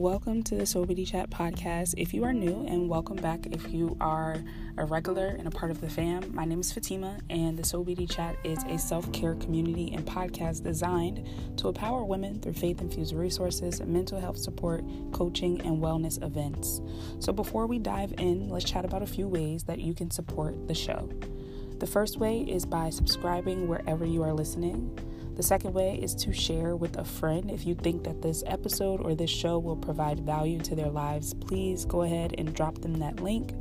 [0.00, 1.92] welcome to the Soul Beauty Chat podcast.
[1.98, 4.42] If you are new, and welcome back if you are
[4.78, 7.84] a regular and a part of the fam, my name is Fatima, and the Soul
[7.84, 11.28] Beauty Chat is a self care community and podcast designed
[11.58, 14.82] to empower women through faith infused resources, mental health support,
[15.12, 16.80] coaching, and wellness events.
[17.18, 20.66] So, before we dive in, let's chat about a few ways that you can support
[20.66, 21.10] the show.
[21.78, 24.98] The first way is by subscribing wherever you are listening.
[25.40, 27.50] The second way is to share with a friend.
[27.50, 31.32] If you think that this episode or this show will provide value to their lives,
[31.32, 33.54] please go ahead and drop them that link.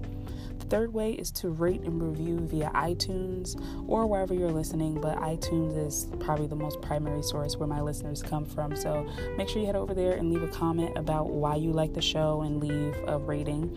[0.69, 5.75] Third way is to rate and review via iTunes or wherever you're listening, but iTunes
[5.87, 8.75] is probably the most primary source where my listeners come from.
[8.75, 11.93] So make sure you head over there and leave a comment about why you like
[11.93, 13.75] the show and leave a rating.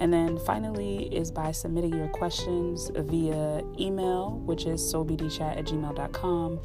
[0.00, 6.60] And then finally is by submitting your questions via email, which is sobdchat at gmail.com,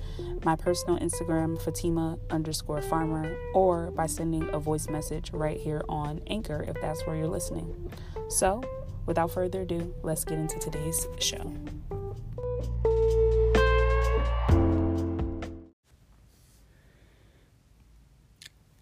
[0.46, 6.22] my personal Instagram, Fatima underscore farmer, or by sending a voice message right here on
[6.28, 7.92] Anchor if that's where you're listening.
[8.30, 8.64] So,
[9.06, 11.54] without further ado, let's get into today's show.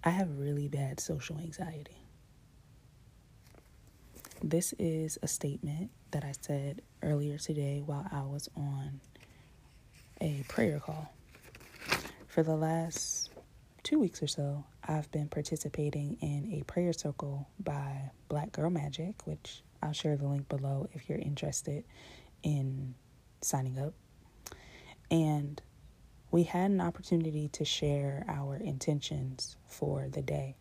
[0.06, 1.98] I have really bad social anxiety.
[4.42, 9.00] This is a statement that I said earlier today while I was on
[10.20, 11.14] a prayer call.
[12.28, 13.30] For the last
[13.84, 19.26] two weeks or so, I've been participating in a prayer circle by Black Girl Magic,
[19.26, 21.84] which I'll share the link below if you're interested
[22.42, 22.96] in
[23.42, 23.94] signing up.
[25.12, 25.62] And
[26.32, 30.56] we had an opportunity to share our intentions for the day.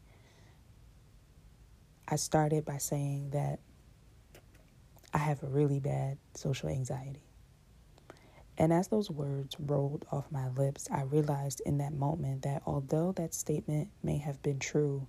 [2.09, 3.61] I started by saying that
[5.15, 7.23] I have a really bad social anxiety.
[8.59, 13.13] And as those words rolled off my lips, I realized in that moment that although
[13.13, 15.07] that statement may have been true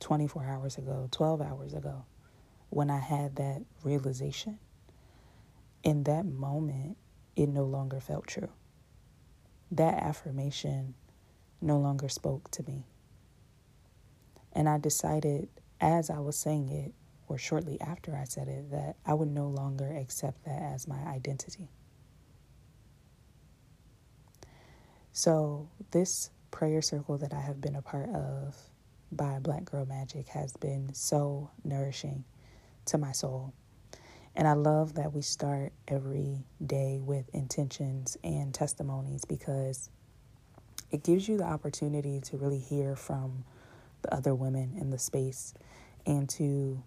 [0.00, 2.04] 24 hours ago, 12 hours ago,
[2.70, 4.58] when I had that realization,
[5.82, 6.96] in that moment,
[7.36, 8.50] it no longer felt true.
[9.70, 10.94] That affirmation
[11.60, 12.86] no longer spoke to me.
[14.52, 15.48] And I decided
[15.80, 16.92] as I was saying it,
[17.28, 20.98] or shortly after I said it, that I would no longer accept that as my
[21.06, 21.68] identity.
[25.12, 28.56] So, this prayer circle that I have been a part of
[29.12, 32.24] by Black Girl Magic has been so nourishing
[32.86, 33.52] to my soul.
[34.36, 39.90] And I love that we start every day with intentions and testimonies because
[40.90, 43.44] it gives you the opportunity to really hear from
[44.02, 45.54] the other women in the space
[46.06, 46.82] and to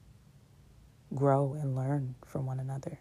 [1.13, 2.99] grow and learn from one another.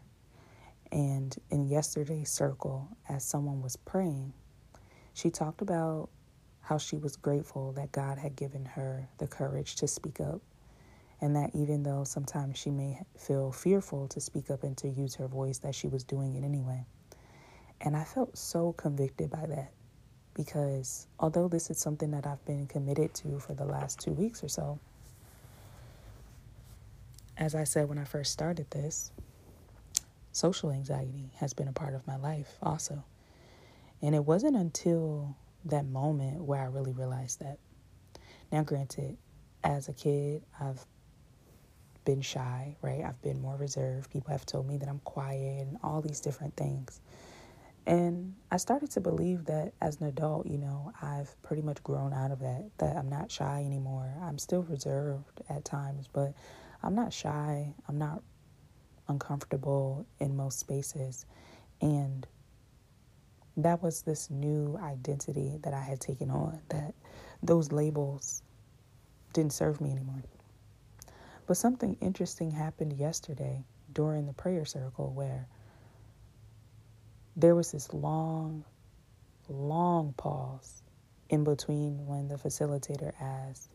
[0.90, 4.34] And in yesterday's circle, as someone was praying,
[5.14, 6.10] she talked about
[6.60, 10.42] how she was grateful that God had given her the courage to speak up.
[11.22, 15.14] And that even though sometimes she may feel fearful to speak up and to use
[15.14, 16.84] her voice, that she was doing it anyway.
[17.80, 19.72] And I felt so convicted by that
[20.34, 24.42] because although this is something that I've been committed to for the last two weeks
[24.42, 24.80] or so,
[27.36, 29.12] as I said when I first started this,
[30.32, 33.04] social anxiety has been a part of my life also.
[34.00, 37.58] And it wasn't until that moment where I really realized that.
[38.50, 39.16] Now, granted,
[39.62, 40.84] as a kid, I've
[42.04, 43.02] been shy, right?
[43.04, 44.10] I've been more reserved.
[44.10, 47.00] People have told me that I'm quiet and all these different things.
[47.86, 52.12] And I started to believe that as an adult, you know, I've pretty much grown
[52.12, 54.14] out of that, that I'm not shy anymore.
[54.22, 56.32] I'm still reserved at times, but
[56.82, 57.74] I'm not shy.
[57.88, 58.22] I'm not
[59.08, 61.26] uncomfortable in most spaces.
[61.80, 62.26] And
[63.56, 66.94] that was this new identity that I had taken on, that
[67.42, 68.42] those labels
[69.32, 70.22] didn't serve me anymore.
[71.52, 75.46] But something interesting happened yesterday during the prayer circle where
[77.36, 78.64] there was this long,
[79.50, 80.82] long pause
[81.28, 83.68] in between when the facilitator asked,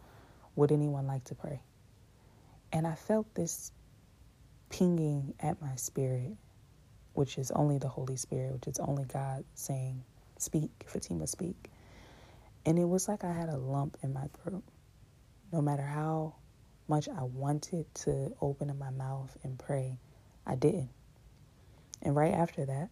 [0.55, 1.61] Would anyone like to pray?
[2.73, 3.71] And I felt this
[4.71, 6.35] pinging at my spirit,
[7.13, 10.03] which is only the Holy Spirit, which is only God saying,
[10.39, 11.69] Speak, Fatima, speak.
[12.65, 14.63] And it was like I had a lump in my throat.
[15.51, 16.37] No matter how
[16.87, 19.97] much I wanted to open up my mouth and pray,
[20.45, 20.89] I didn't.
[22.01, 22.89] And right after that,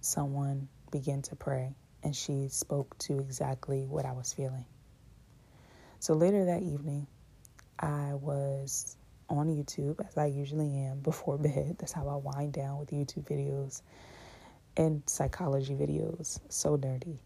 [0.00, 4.66] someone began to pray, and she spoke to exactly what I was feeling.
[5.98, 7.06] So later that evening,
[7.78, 8.96] I was
[9.28, 11.76] on YouTube, as I usually am before bed.
[11.78, 13.82] That's how I wind down with YouTube videos
[14.76, 16.40] and psychology videos.
[16.48, 17.18] So nerdy.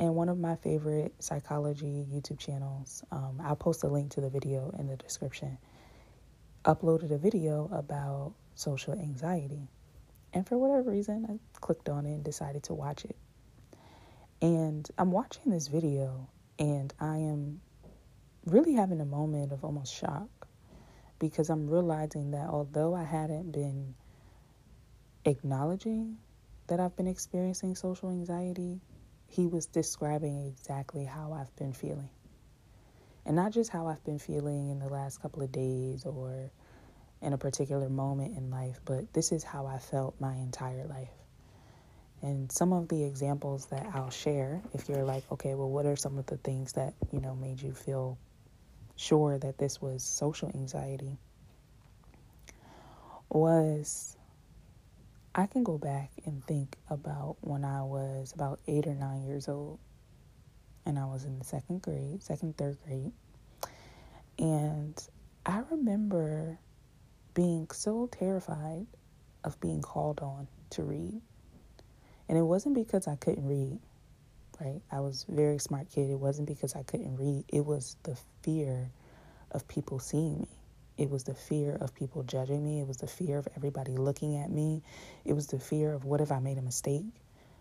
[0.00, 4.30] And one of my favorite psychology YouTube channels, um, I'll post a link to the
[4.30, 5.58] video in the description,
[6.64, 9.68] uploaded a video about social anxiety.
[10.32, 13.16] And for whatever reason, I clicked on it and decided to watch it.
[14.40, 17.60] And I'm watching this video and I am
[18.46, 20.48] really having a moment of almost shock
[21.18, 23.94] because I'm realizing that although I hadn't been
[25.26, 26.16] acknowledging
[26.68, 28.80] that I've been experiencing social anxiety,
[29.30, 32.10] he was describing exactly how I've been feeling.
[33.24, 36.50] And not just how I've been feeling in the last couple of days or
[37.22, 41.12] in a particular moment in life, but this is how I felt my entire life.
[42.22, 45.96] And some of the examples that I'll share, if you're like, okay, well, what are
[45.96, 48.18] some of the things that, you know, made you feel
[48.96, 51.16] sure that this was social anxiety?
[53.30, 54.16] Was
[55.34, 59.48] I can go back and think about when I was about eight or nine years
[59.48, 59.78] old,
[60.84, 63.12] and I was in the second grade, second, third grade.
[64.38, 65.00] And
[65.46, 66.58] I remember
[67.34, 68.86] being so terrified
[69.44, 71.20] of being called on to read.
[72.28, 73.78] And it wasn't because I couldn't read,
[74.60, 74.80] right?
[74.90, 76.10] I was a very smart kid.
[76.10, 77.44] It wasn't because I couldn't read.
[77.48, 78.90] It was the fear
[79.52, 80.59] of people seeing me.
[81.00, 82.80] It was the fear of people judging me.
[82.80, 84.82] It was the fear of everybody looking at me.
[85.24, 87.06] It was the fear of what if I made a mistake,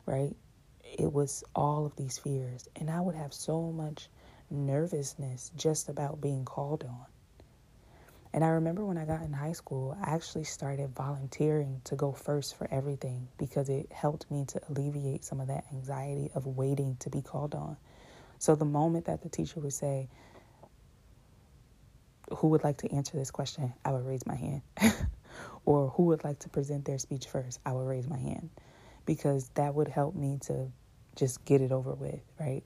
[0.06, 0.36] right?
[0.84, 2.68] It was all of these fears.
[2.76, 4.10] And I would have so much
[4.50, 7.06] nervousness just about being called on.
[8.34, 12.12] And I remember when I got in high school, I actually started volunteering to go
[12.12, 16.98] first for everything because it helped me to alleviate some of that anxiety of waiting
[17.00, 17.78] to be called on.
[18.38, 20.10] So the moment that the teacher would say,
[22.38, 23.74] Who would like to answer this question?
[23.84, 24.62] I would raise my hand.
[25.66, 27.60] or who would like to present their speech first?
[27.66, 28.50] I would raise my hand
[29.06, 30.68] because that would help me to
[31.16, 32.64] just get it over with, right?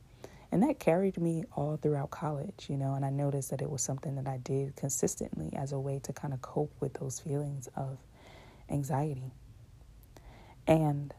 [0.52, 3.82] And that carried me all throughout college, you know, and I noticed that it was
[3.82, 7.68] something that I did consistently as a way to kind of cope with those feelings
[7.76, 7.98] of
[8.70, 9.32] anxiety.
[10.68, 11.14] And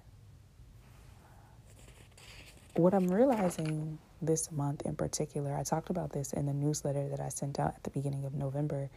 [2.77, 7.21] what I'm realizing this month in particular, I talked about this in the newsletter that
[7.21, 8.91] I sent out at the beginning of November,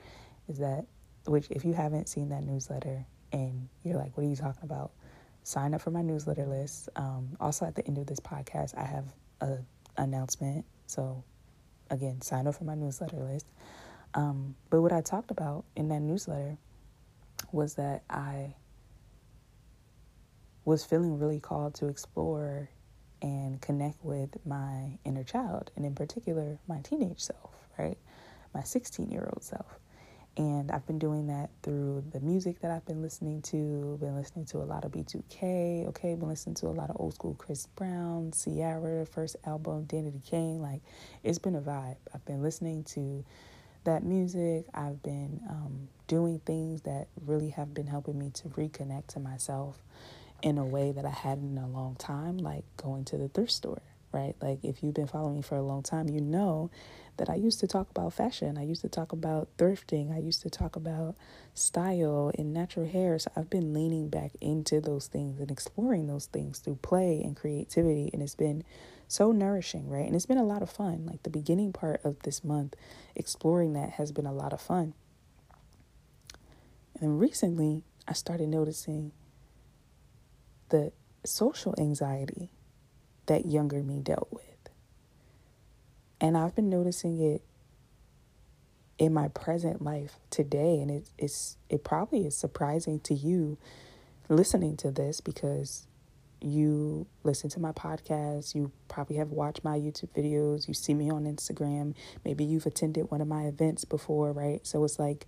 [0.47, 0.85] is that,
[1.25, 4.91] which, if you haven't seen that newsletter and you're like, what are you talking about?
[5.43, 6.89] Sign up for my newsletter list.
[6.95, 9.05] Um, also, at the end of this podcast, I have
[9.41, 9.57] a
[9.97, 10.65] announcement.
[10.87, 11.23] So,
[11.89, 13.47] again, sign up for my newsletter list.
[14.13, 16.57] Um, but what I talked about in that newsletter
[17.51, 18.55] was that I
[20.65, 22.69] was feeling really called to explore
[23.21, 27.97] and connect with my inner child, and in particular, my teenage self, right?
[28.53, 29.79] My 16 year old self.
[30.37, 33.97] And I've been doing that through the music that I've been listening to.
[33.99, 36.13] Been listening to a lot of B2K, okay?
[36.13, 40.61] Been listening to a lot of old school Chris Brown, Ciara, first album, Danity Kane.
[40.61, 40.81] Like,
[41.23, 41.95] it's been a vibe.
[42.13, 43.25] I've been listening to
[43.85, 44.65] that music.
[44.75, 49.79] I've been um, doing things that really have been helping me to reconnect to myself
[50.41, 53.51] in a way that I hadn't in a long time, like going to the thrift
[53.51, 53.81] store,
[54.11, 54.35] right?
[54.41, 56.69] Like, if you've been following me for a long time, you know
[57.17, 58.57] that I used to talk about fashion.
[58.57, 60.15] I used to talk about thrifting.
[60.15, 61.15] I used to talk about
[61.53, 63.17] style and natural hair.
[63.17, 67.35] So I've been leaning back into those things and exploring those things through play and
[67.35, 68.11] creativity.
[68.13, 68.63] And it's been
[69.07, 70.05] so nourishing, right?
[70.05, 71.07] And it's been a lot of fun.
[71.07, 72.75] Like the beginning part of this month,
[73.15, 74.93] exploring that has been a lot of fun.
[76.99, 79.11] And recently, I started noticing
[80.69, 80.91] the
[81.23, 82.49] social anxiety
[83.27, 84.43] that younger me dealt with.
[86.19, 87.41] And I've been noticing it
[88.97, 93.55] in my present life today and it, it's it probably is surprising to you
[94.27, 95.85] listening to this because
[96.41, 101.09] you listen to my podcast, you probably have watched my YouTube videos, you see me
[101.09, 101.95] on Instagram,
[102.25, 104.65] maybe you've attended one of my events before, right?
[104.65, 105.27] So it's like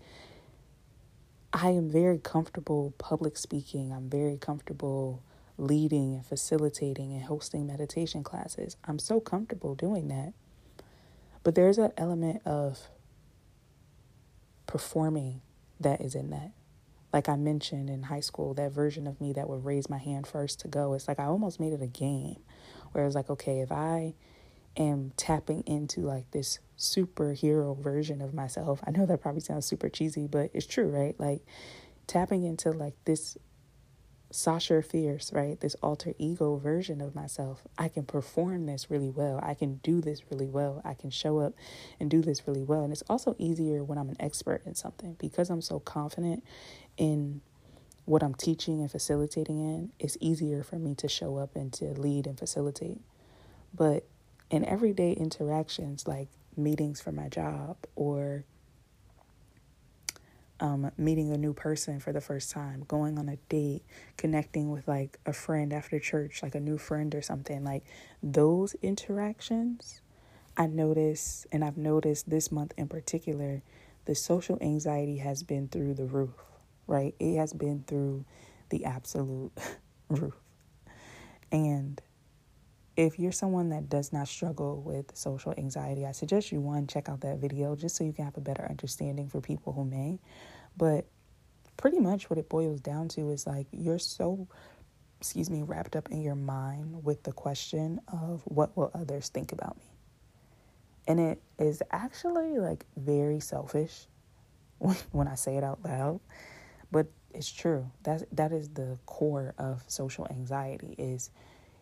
[1.52, 3.92] I am very comfortable public speaking.
[3.92, 5.24] I'm very comfortable
[5.60, 8.78] leading and facilitating and hosting meditation classes.
[8.86, 10.34] I'm so comfortable doing that.
[11.44, 12.80] But there's an element of
[14.66, 15.42] performing
[15.80, 16.52] that is in that.
[17.12, 20.28] Like I mentioned in high school, that version of me that would raise my hand
[20.28, 20.94] first to go.
[20.94, 22.38] It's like I almost made it a game
[22.92, 24.14] where it's like, okay, if I
[24.78, 29.90] am tapping into like this superhero version of myself, I know that probably sounds super
[29.90, 31.20] cheesy, but it's true, right?
[31.20, 31.42] Like
[32.06, 33.38] tapping into like this
[34.32, 35.60] Sasha Fierce, right?
[35.60, 37.64] This alter ego version of myself.
[37.78, 39.40] I can perform this really well.
[39.42, 40.82] I can do this really well.
[40.86, 41.54] I can show up
[42.00, 42.84] and do this really well.
[42.84, 46.44] And it's also easier when I'm an expert in something because I'm so confident
[46.98, 47.42] in
[48.06, 49.92] what I'm teaching and facilitating in.
[50.00, 53.02] It's easier for me to show up and to lead and facilitate.
[53.74, 54.06] But
[54.52, 58.44] in everyday interactions like meetings for my job or
[60.60, 63.84] um, meeting a new person for the first time, going on a date,
[64.18, 67.84] connecting with like a friend after church, like a new friend or something, like
[68.22, 70.02] those interactions,
[70.58, 73.62] I notice, and I've noticed this month in particular,
[74.06, 76.34] the social anxiety has been through the roof,
[76.88, 77.16] right?
[77.20, 78.26] It has been through
[78.70, 79.52] the absolute
[80.10, 80.36] roof.
[81.52, 82.02] And
[83.00, 87.08] if you're someone that does not struggle with social anxiety, I suggest you one check
[87.08, 90.20] out that video just so you can have a better understanding for people who may.
[90.76, 91.06] But
[91.78, 94.50] pretty much what it boils down to is like you're so
[95.22, 99.54] excuse me wrapped up in your mind with the question of what will others think
[99.54, 99.86] about me.
[101.08, 104.08] And it is actually like very selfish
[104.78, 106.20] when I say it out loud,
[106.92, 107.90] but it's true.
[108.04, 111.32] That that is the core of social anxiety is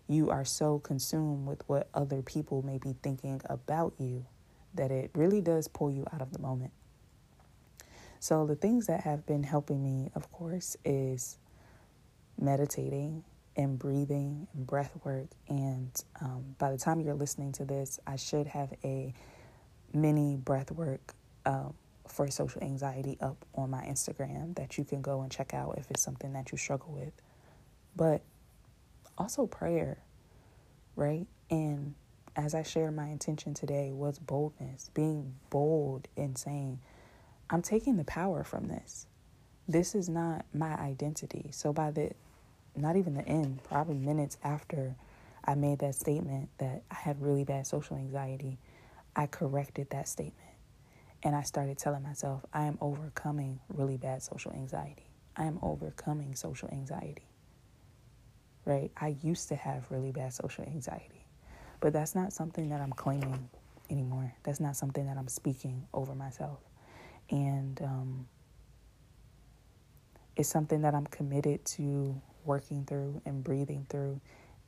[0.07, 4.25] you are so consumed with what other people may be thinking about you
[4.73, 6.71] that it really does pull you out of the moment.
[8.19, 11.37] So, the things that have been helping me, of course, is
[12.39, 13.23] meditating
[13.55, 15.27] and breathing and breath work.
[15.49, 19.13] And um, by the time you're listening to this, I should have a
[19.93, 21.13] mini breath work
[21.45, 21.73] um,
[22.07, 25.89] for social anxiety up on my Instagram that you can go and check out if
[25.91, 27.13] it's something that you struggle with.
[27.95, 28.21] But
[29.17, 29.99] also prayer,
[30.95, 31.27] right?
[31.49, 31.95] And
[32.35, 36.79] as I share my intention today was boldness, being bold in saying,
[37.49, 39.07] I'm taking the power from this.
[39.67, 41.49] This is not my identity.
[41.51, 42.11] So by the
[42.75, 44.95] not even the end, probably minutes after
[45.43, 48.59] I made that statement that I had really bad social anxiety,
[49.15, 50.35] I corrected that statement.
[51.23, 55.09] And I started telling myself, I am overcoming really bad social anxiety.
[55.35, 57.23] I am overcoming social anxiety
[58.67, 58.91] right?
[58.97, 61.25] I used to have really bad social anxiety,
[61.79, 63.49] but that's not something that I'm claiming
[63.89, 64.33] anymore.
[64.43, 66.59] That's not something that I'm speaking over myself.
[67.29, 68.27] And um,
[70.35, 74.19] it's something that I'm committed to working through and breathing through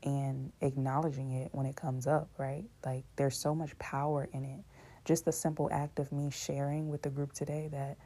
[0.04, 2.64] and acknowledging it when it comes up, right?
[2.86, 4.62] Like there's so much power in it.
[5.04, 7.98] Just the simple act of me sharing with the group today that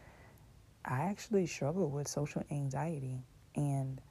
[0.85, 3.21] I actually struggle with social anxiety
[3.55, 4.01] and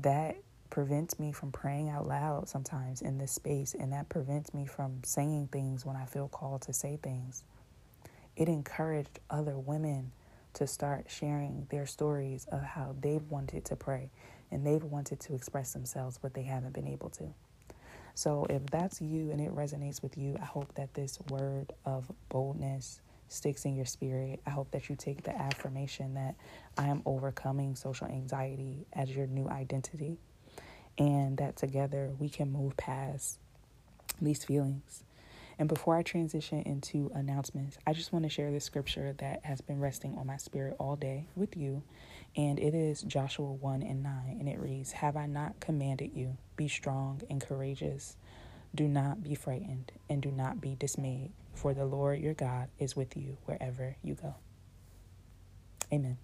[0.00, 0.36] that
[0.70, 5.00] prevents me from praying out loud sometimes in this space, and that prevents me from
[5.04, 7.44] saying things when I feel called to say things.
[8.36, 10.12] It encouraged other women
[10.54, 14.10] to start sharing their stories of how they've wanted to pray
[14.50, 17.34] and they've wanted to express themselves, but they haven't been able to.
[18.14, 22.10] So, if that's you and it resonates with you, I hope that this word of
[22.28, 24.40] boldness sticks in your spirit.
[24.46, 26.34] I hope that you take the affirmation that
[26.76, 30.18] I am overcoming social anxiety as your new identity
[30.98, 33.38] and that together we can move past
[34.20, 35.04] these feelings.
[35.58, 39.60] And before I transition into announcements, I just want to share this scripture that has
[39.60, 41.82] been resting on my spirit all day with you.
[42.36, 44.36] And it is Joshua 1 and 9.
[44.38, 46.36] And it reads Have I not commanded you?
[46.56, 48.16] Be strong and courageous.
[48.72, 52.94] Do not be frightened and do not be dismayed, for the Lord your God is
[52.94, 54.36] with you wherever you go.
[55.92, 56.18] Amen.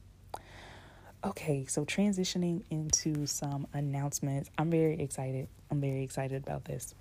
[1.26, 4.50] Okay, so transitioning into some announcements.
[4.58, 5.48] I'm very excited.
[5.70, 6.94] I'm very excited about this.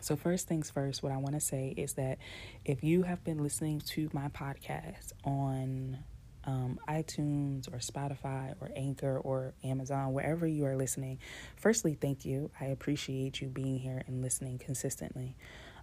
[0.00, 2.18] So, first things first, what I want to say is that
[2.64, 5.98] if you have been listening to my podcast on
[6.44, 11.18] um, iTunes or Spotify or Anchor or Amazon, wherever you are listening,
[11.56, 12.50] firstly, thank you.
[12.58, 15.36] I appreciate you being here and listening consistently.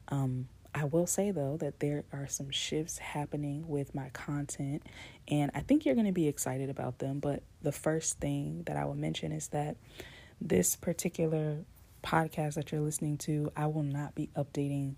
[0.09, 4.83] Um, I will say though that there are some shifts happening with my content,
[5.27, 7.19] and I think you're going to be excited about them.
[7.19, 9.77] But the first thing that I will mention is that
[10.39, 11.65] this particular
[12.03, 14.95] podcast that you're listening to, I will not be updating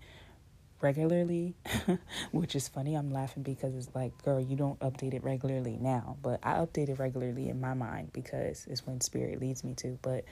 [0.80, 1.54] regularly,
[2.32, 2.94] which is funny.
[2.94, 6.88] I'm laughing because it's like, girl, you don't update it regularly now, but I update
[6.88, 9.98] it regularly in my mind because it's when spirit leads me to.
[10.02, 10.24] But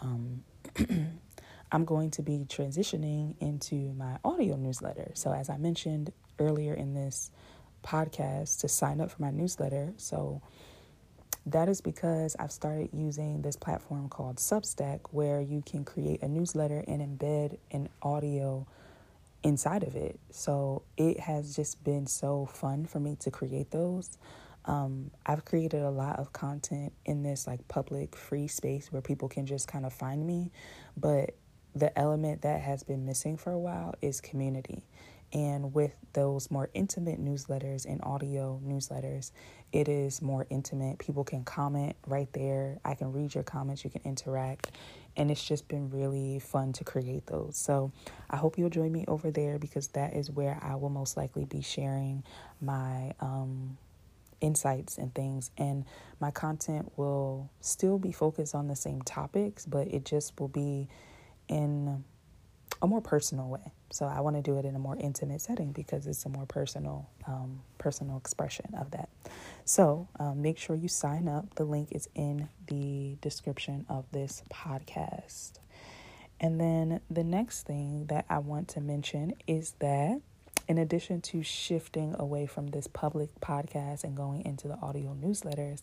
[0.00, 0.44] um,
[1.72, 5.12] I'm going to be transitioning into my audio newsletter.
[5.14, 7.30] So, as I mentioned earlier in this
[7.84, 9.92] podcast, to sign up for my newsletter.
[9.96, 10.42] So,
[11.46, 16.28] that is because I've started using this platform called Substack, where you can create a
[16.28, 18.66] newsletter and embed an audio
[19.42, 20.18] inside of it.
[20.30, 24.18] So, it has just been so fun for me to create those.
[24.64, 29.28] Um, I've created a lot of content in this like public free space where people
[29.28, 30.50] can just kind of find me,
[30.96, 31.34] but
[31.74, 34.84] the element that has been missing for a while is community.
[35.32, 39.30] And with those more intimate newsletters and audio newsletters,
[39.72, 40.98] it is more intimate.
[40.98, 42.80] People can comment right there.
[42.84, 44.72] I can read your comments, you can interact.
[45.16, 47.56] And it's just been really fun to create those.
[47.56, 47.92] So
[48.28, 51.44] I hope you'll join me over there because that is where I will most likely
[51.44, 52.24] be sharing
[52.60, 53.76] my um,
[54.40, 55.50] insights and things.
[55.56, 55.84] And
[56.20, 60.88] my content will still be focused on the same topics, but it just will be
[61.50, 62.04] in
[62.80, 63.72] a more personal way.
[63.90, 66.46] So I want to do it in a more intimate setting because it's a more
[66.46, 69.10] personal, um, personal expression of that.
[69.64, 71.56] So um, make sure you sign up.
[71.56, 75.58] The link is in the description of this podcast.
[76.40, 80.20] And then the next thing that I want to mention is that
[80.68, 85.82] in addition to shifting away from this public podcast and going into the audio newsletters,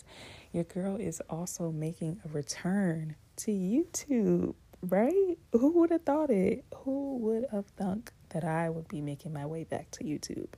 [0.54, 5.38] your girl is also making a return to YouTube, right?
[5.54, 6.66] Who would have thought it?
[6.78, 10.50] Who would have thunk that I would be making my way back to YouTube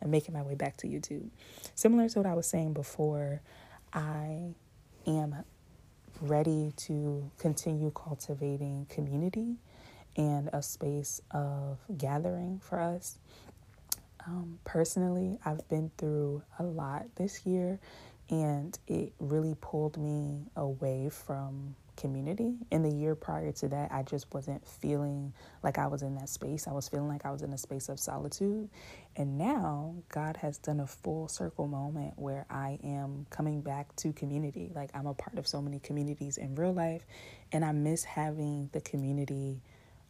[0.00, 1.28] and making my way back to YouTube?
[1.74, 3.42] Similar to what I was saying before,
[3.92, 4.54] I
[5.06, 5.34] am
[6.20, 9.56] ready to continue cultivating community
[10.16, 13.18] and a space of gathering for us
[14.26, 17.78] um, personally, I've been through a lot this year,
[18.28, 22.54] and it really pulled me away from community.
[22.70, 26.30] In the year prior to that, I just wasn't feeling like I was in that
[26.30, 26.66] space.
[26.66, 28.70] I was feeling like I was in a space of solitude.
[29.16, 34.12] And now God has done a full circle moment where I am coming back to
[34.12, 34.70] community.
[34.74, 37.04] Like I'm a part of so many communities in real life,
[37.52, 39.60] and I miss having the community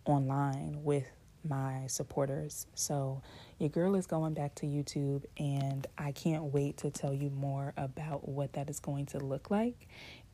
[0.04, 1.06] online with
[1.44, 2.66] my supporters.
[2.74, 3.22] So,
[3.58, 7.72] your girl is going back to YouTube, and I can't wait to tell you more
[7.76, 9.88] about what that is going to look like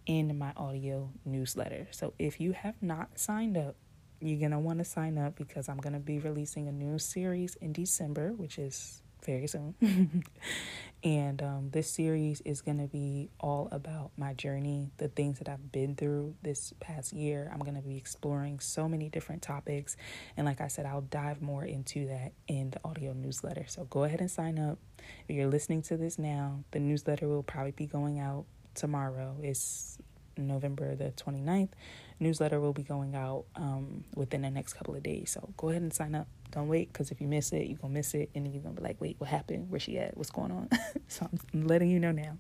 [0.07, 1.89] in my audio newsletter.
[1.91, 3.77] So, if you have not signed up,
[4.21, 6.99] you're going to want to sign up because I'm going to be releasing a new
[6.99, 9.75] series in December, which is very soon.
[11.05, 15.49] and um, this series is going to be all about my journey, the things that
[15.49, 17.51] I've been through this past year.
[17.53, 19.97] I'm going to be exploring so many different topics.
[20.37, 23.65] And like I said, I'll dive more into that in the audio newsletter.
[23.69, 24.79] So go ahead and sign up.
[25.29, 28.45] If you're listening to this now, the newsletter will probably be going out
[28.75, 29.37] tomorrow.
[29.43, 29.99] It's
[30.37, 31.71] November the 29th.
[32.21, 35.33] Newsletter will be going out um, within the next couple of days.
[35.33, 36.29] So go ahead and sign up.
[36.51, 38.31] Don't wait because if you miss it, you're going to miss it.
[38.35, 39.71] And you're going to be like, wait, what happened?
[39.71, 40.17] Where she at?
[40.17, 40.69] What's going on?
[41.09, 42.39] so I'm letting you know now.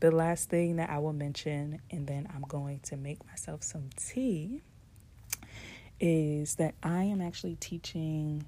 [0.00, 3.90] The last thing that I will mention, and then I'm going to make myself some
[3.96, 4.62] tea,
[6.00, 8.44] is that I am actually teaching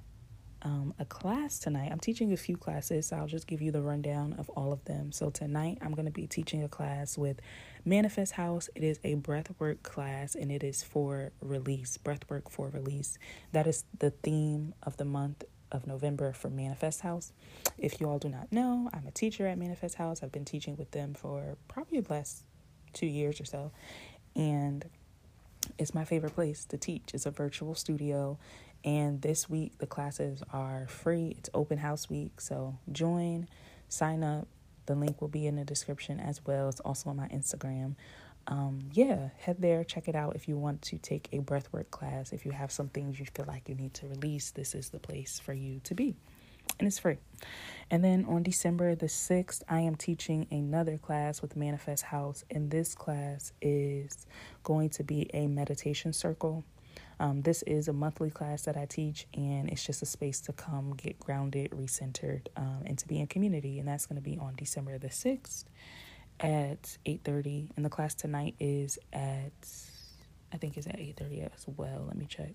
[0.66, 1.90] um, a class tonight.
[1.92, 4.84] I'm teaching a few classes, so I'll just give you the rundown of all of
[4.84, 5.12] them.
[5.12, 7.38] So, tonight I'm going to be teaching a class with
[7.84, 8.68] Manifest House.
[8.74, 13.16] It is a breathwork class and it is for release, breathwork for release.
[13.52, 17.32] That is the theme of the month of November for Manifest House.
[17.78, 20.24] If you all do not know, I'm a teacher at Manifest House.
[20.24, 22.42] I've been teaching with them for probably the last
[22.92, 23.70] two years or so.
[24.34, 24.84] And
[25.78, 27.10] it's my favorite place to teach.
[27.14, 28.38] It's a virtual studio.
[28.84, 31.34] And this week, the classes are free.
[31.38, 32.40] It's open house week.
[32.40, 33.48] So join,
[33.88, 34.46] sign up,
[34.86, 36.68] the link will be in the description as well.
[36.68, 37.96] It's also on my Instagram.
[38.48, 42.32] Um, yeah, head there, check it out if you want to take a breathwork class.
[42.32, 45.00] If you have some things you feel like you need to release, this is the
[45.00, 46.16] place for you to be.
[46.78, 47.16] And it's free.
[47.90, 52.44] And then on December the 6th, I am teaching another class with Manifest House.
[52.50, 54.26] And this class is
[54.64, 56.64] going to be a meditation circle.
[57.18, 60.52] Um, this is a monthly class that I teach, and it's just a space to
[60.52, 63.78] come get grounded, recentered, um, and to be in community.
[63.78, 65.66] And that's going to be on December the sixth
[66.40, 67.70] at eight thirty.
[67.76, 69.52] And the class tonight is at,
[70.52, 72.04] I think is at eight thirty as well.
[72.06, 72.52] Let me check.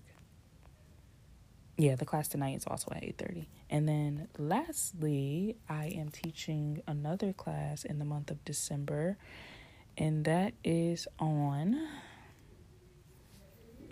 [1.76, 3.48] Yeah, the class tonight is also at eight thirty.
[3.70, 9.16] And then lastly, I am teaching another class in the month of December,
[9.96, 11.88] and that is on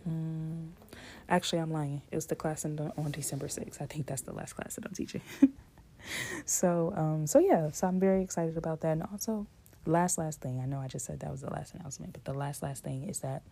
[0.08, 0.70] Mm,
[1.28, 2.02] actually, I'm lying.
[2.10, 3.80] It was the class in, on December 6th.
[3.80, 5.20] I think that's the last class that I'm teaching.
[6.44, 8.92] so, um, so yeah, so I'm very excited about that.
[8.92, 9.46] And also,
[9.86, 10.60] last last thing.
[10.60, 13.08] I know I just said that was the last announcement, but the last last thing
[13.08, 13.42] is that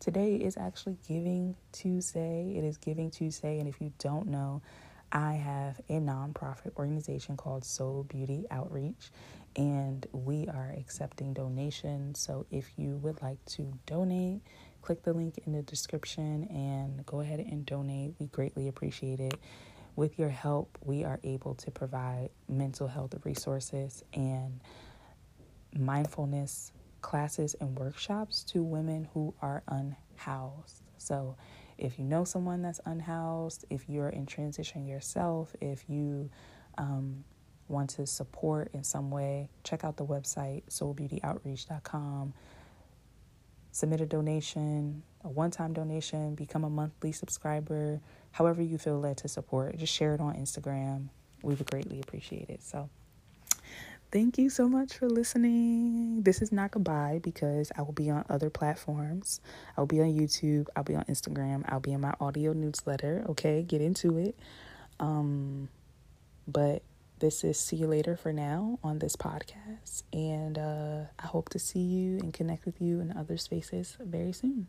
[0.00, 2.54] today is actually Giving Tuesday.
[2.56, 4.62] It is Giving Tuesday, and if you don't know,
[5.12, 9.10] I have a nonprofit organization called Soul Beauty Outreach,
[9.54, 12.20] and we are accepting donations.
[12.20, 14.42] So if you would like to donate,
[14.82, 18.14] click the link in the description and go ahead and donate.
[18.18, 19.34] We greatly appreciate it.
[19.94, 24.60] With your help, we are able to provide mental health resources and
[25.74, 26.72] mindfulness
[27.06, 30.82] classes and workshops to women who are unhoused.
[30.98, 31.36] So,
[31.78, 36.30] If you know someone that's unhoused, if you're in transition yourself, if you
[36.78, 37.22] um,
[37.68, 42.32] want to support in some way, check out the website soulbeautyoutreach.com.
[43.70, 48.00] Submit a donation, a one time donation, become a monthly subscriber,
[48.32, 49.76] however you feel led to support.
[49.76, 51.08] Just share it on Instagram.
[51.42, 52.62] We would greatly appreciate it.
[52.62, 52.88] So,
[54.10, 56.22] thank you so much for listening.
[56.22, 59.40] This is not goodbye because I will be on other platforms.
[59.76, 60.66] I will be on YouTube.
[60.76, 61.64] I'll be on Instagram.
[61.68, 63.24] I'll be in my audio newsletter.
[63.30, 64.36] Okay, get into it.
[65.00, 65.68] Um,
[66.46, 66.82] but
[67.18, 70.02] this is see you later for now on this podcast.
[70.12, 74.32] And uh, I hope to see you and connect with you in other spaces very
[74.32, 74.68] soon.